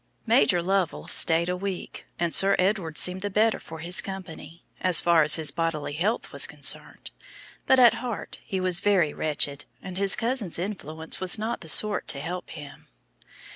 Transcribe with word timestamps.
Major 0.25 0.63
Lovell 0.63 1.07
stayed 1.09 1.47
a 1.47 1.55
week, 1.55 2.07
and 2.17 2.33
Sir 2.33 2.55
Edward 2.57 2.97
seemed 2.97 3.21
the 3.21 3.29
better 3.29 3.59
for 3.59 3.77
his 3.77 4.01
company, 4.01 4.63
as 4.79 4.99
far 4.99 5.21
as 5.21 5.35
his 5.35 5.51
bodily 5.51 5.93
health 5.93 6.31
was 6.31 6.47
concerned. 6.47 7.11
But 7.67 7.77
at 7.79 7.93
heart 7.93 8.39
he 8.43 8.59
was 8.59 8.79
very 8.79 9.13
wretched, 9.13 9.65
and 9.79 9.99
his 9.99 10.15
cousin's 10.15 10.57
influence 10.57 11.19
was 11.19 11.37
not 11.37 11.61
the 11.61 11.69
sort 11.69 12.07
to 12.07 12.19
help 12.19 12.49
him. 12.49 12.87